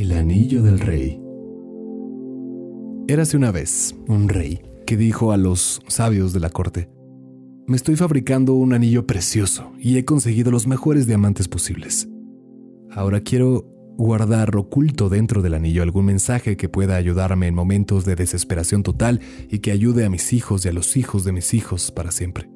[0.00, 1.20] El anillo del rey.
[3.06, 6.88] Érase una vez un rey que dijo a los sabios de la corte,
[7.66, 12.08] me estoy fabricando un anillo precioso y he conseguido los mejores diamantes posibles.
[12.90, 13.66] Ahora quiero
[13.98, 19.20] guardar oculto dentro del anillo algún mensaje que pueda ayudarme en momentos de desesperación total
[19.50, 22.48] y que ayude a mis hijos y a los hijos de mis hijos para siempre.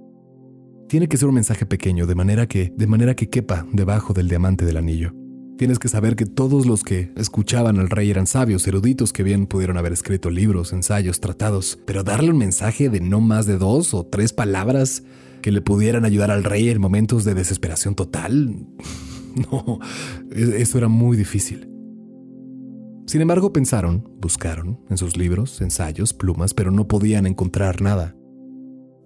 [0.89, 4.31] Tiene que ser un mensaje pequeño de manera que de manera que quepa debajo del
[4.31, 5.13] diamante del anillo.
[5.57, 9.47] Tienes que saber que todos los que escuchaban al rey eran sabios, eruditos que bien
[9.47, 13.95] pudieron haber escrito libros, ensayos, tratados, pero darle un mensaje de no más de dos
[13.95, 15.05] o tres palabras
[15.43, 18.67] que le pudieran ayudar al rey en momentos de desesperación total,
[19.53, 19.79] no,
[20.33, 21.71] eso era muy difícil.
[23.07, 28.17] Sin embargo, pensaron, buscaron en sus libros, ensayos, plumas, pero no podían encontrar nada.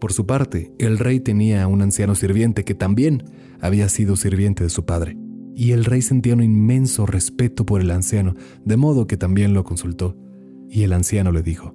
[0.00, 3.24] Por su parte, el rey tenía un anciano sirviente que también
[3.60, 5.18] había sido sirviente de su padre
[5.58, 9.64] y el rey sentía un inmenso respeto por el anciano, de modo que también lo
[9.64, 10.16] consultó.
[10.70, 11.74] Y el anciano le dijo,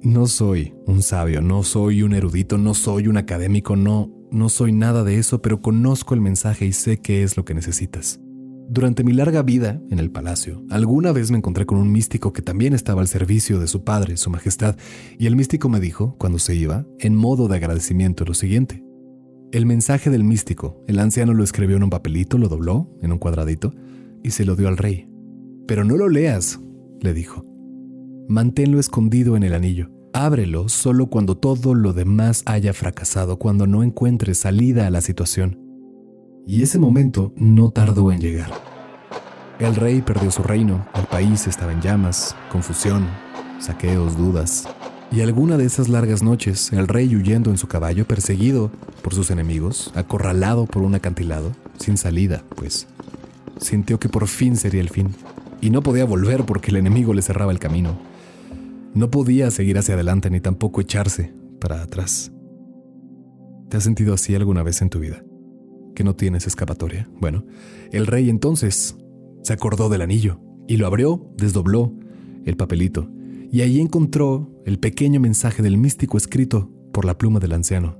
[0.00, 4.72] No soy un sabio, no soy un erudito, no soy un académico, no, no soy
[4.72, 8.20] nada de eso, pero conozco el mensaje y sé qué es lo que necesitas.
[8.70, 12.40] Durante mi larga vida en el palacio, alguna vez me encontré con un místico que
[12.40, 14.76] también estaba al servicio de su padre, su majestad,
[15.18, 18.83] y el místico me dijo, cuando se iba, en modo de agradecimiento, lo siguiente.
[19.54, 23.18] El mensaje del místico, el anciano lo escribió en un papelito, lo dobló en un
[23.18, 23.72] cuadradito
[24.20, 25.08] y se lo dio al rey.
[25.68, 26.58] Pero no lo leas,
[27.00, 27.46] le dijo.
[28.28, 29.92] Manténlo escondido en el anillo.
[30.12, 35.60] Ábrelo solo cuando todo lo demás haya fracasado, cuando no encuentres salida a la situación.
[36.48, 38.50] Y ese momento no tardó en llegar.
[39.60, 43.06] El rey perdió su reino, el país estaba en llamas, confusión,
[43.60, 44.66] saqueos, dudas,
[45.10, 48.70] y alguna de esas largas noches, el rey huyendo en su caballo, perseguido
[49.02, 52.88] por sus enemigos, acorralado por un acantilado, sin salida, pues,
[53.58, 55.14] sintió que por fin sería el fin,
[55.60, 57.96] y no podía volver porque el enemigo le cerraba el camino.
[58.94, 62.32] No podía seguir hacia adelante ni tampoco echarse para atrás.
[63.68, 65.24] ¿Te has sentido así alguna vez en tu vida?
[65.94, 67.08] ¿Que no tienes escapatoria?
[67.20, 67.44] Bueno,
[67.92, 68.96] el rey entonces
[69.42, 71.92] se acordó del anillo y lo abrió, desdobló
[72.44, 73.10] el papelito
[73.50, 77.98] y ahí encontró el pequeño mensaje del místico escrito por la pluma del anciano.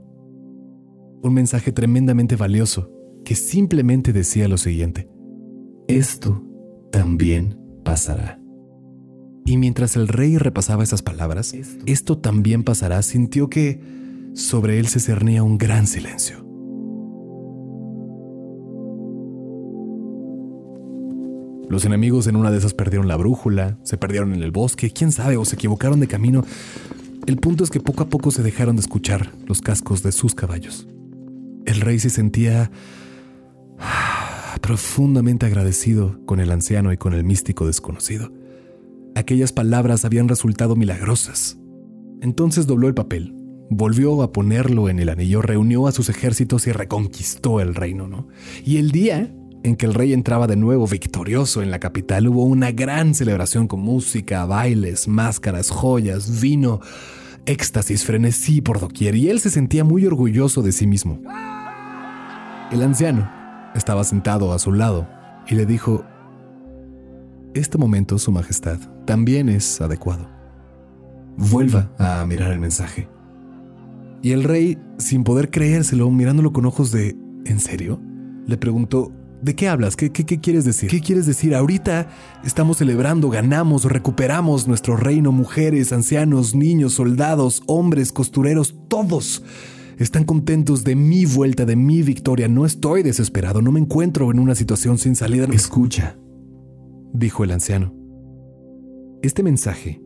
[1.22, 2.90] Un mensaje tremendamente valioso
[3.24, 5.08] que simplemente decía lo siguiente,
[5.88, 6.42] esto
[6.90, 8.40] también pasará.
[9.46, 11.54] Y mientras el rey repasaba esas palabras,
[11.86, 13.80] esto también pasará, sintió que
[14.34, 16.43] sobre él se cernía un gran silencio.
[21.68, 25.12] Los enemigos en una de esas perdieron la brújula, se perdieron en el bosque, quién
[25.12, 26.44] sabe, o se equivocaron de camino.
[27.26, 30.34] El punto es que poco a poco se dejaron de escuchar los cascos de sus
[30.34, 30.86] caballos.
[31.64, 32.70] El rey se sentía
[34.60, 38.32] profundamente agradecido con el anciano y con el místico desconocido.
[39.14, 41.58] Aquellas palabras habían resultado milagrosas.
[42.20, 43.34] Entonces dobló el papel,
[43.70, 48.28] volvió a ponerlo en el anillo, reunió a sus ejércitos y reconquistó el reino, ¿no?
[48.64, 52.44] Y el día en que el rey entraba de nuevo victorioso en la capital, hubo
[52.44, 56.80] una gran celebración con música, bailes, máscaras, joyas, vino,
[57.46, 61.18] éxtasis, frenesí por doquier, y él se sentía muy orgulloso de sí mismo.
[62.70, 63.30] El anciano
[63.74, 65.08] estaba sentado a su lado
[65.48, 66.04] y le dijo,
[67.54, 70.28] este momento, Su Majestad, también es adecuado.
[71.38, 73.08] Vuelva a mirar el mensaje.
[74.20, 77.16] Y el rey, sin poder creérselo, mirándolo con ojos de
[77.46, 78.00] ¿en serio?
[78.46, 79.12] Le preguntó,
[79.44, 79.94] ¿De qué hablas?
[79.94, 80.88] ¿Qué, qué, quieres decir?
[80.88, 81.54] ¿Qué quieres decir?
[81.54, 82.08] Ahorita
[82.44, 89.42] estamos celebrando, ganamos, recuperamos nuestro reino, mujeres, ancianos, niños, soldados, hombres, costureros, todos
[89.98, 92.48] están contentos de mi vuelta, de mi victoria.
[92.48, 95.46] No estoy desesperado, no me encuentro en una situación sin salida.
[95.52, 96.16] Escucha,
[97.12, 97.94] dijo el anciano.
[99.20, 100.00] Este mensaje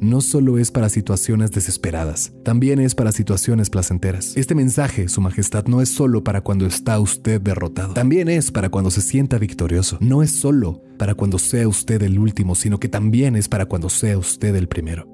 [0.00, 4.36] no solo es para situaciones desesperadas, también es para situaciones placenteras.
[4.36, 8.68] Este mensaje, Su Majestad, no es solo para cuando está usted derrotado, también es para
[8.68, 9.98] cuando se sienta victorioso.
[10.00, 13.88] No es solo para cuando sea usted el último, sino que también es para cuando
[13.88, 15.08] sea usted el primero.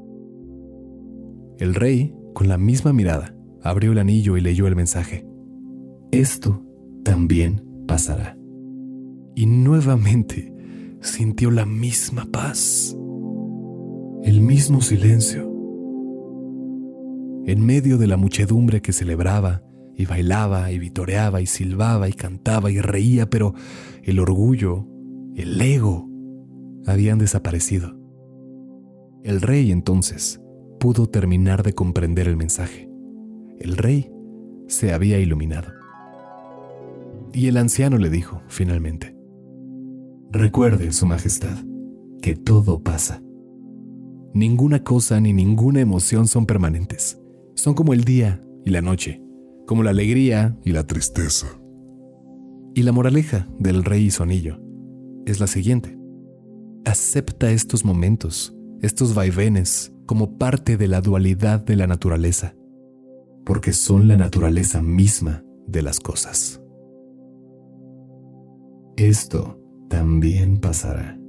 [1.59, 5.27] El rey, con la misma mirada, abrió el anillo y leyó el mensaje.
[6.11, 6.63] Esto
[7.05, 8.37] también pasará.
[9.37, 10.53] Y nuevamente
[11.01, 12.97] sintió la misma paz
[14.25, 15.43] el mismo silencio.
[17.45, 19.63] En medio de la muchedumbre que celebraba
[19.95, 23.53] y bailaba y vitoreaba y silbaba y cantaba y reía, pero
[24.03, 24.89] el orgullo,
[25.37, 26.09] el ego,
[26.87, 27.99] habían desaparecido.
[29.25, 30.41] El rey entonces
[30.81, 32.89] pudo terminar de comprender el mensaje.
[33.59, 34.11] El rey
[34.69, 35.71] se había iluminado.
[37.35, 39.15] Y el anciano le dijo, finalmente,
[40.31, 41.59] Recuerde, Su Majestad,
[42.23, 43.24] que todo pasa.
[44.35, 47.21] Ninguna cosa ni ninguna emoción son permanentes.
[47.55, 49.23] Son como el día y la noche,
[49.65, 51.47] como la alegría y la tristeza.
[52.75, 54.61] Y la moraleja del rey y su anillo
[55.25, 55.97] es la siguiente.
[56.85, 62.57] Acepta estos momentos, estos vaivenes, como parte de la dualidad de la naturaleza,
[63.47, 66.61] porque son la naturaleza misma de las cosas.
[68.97, 71.24] Esto también pasará.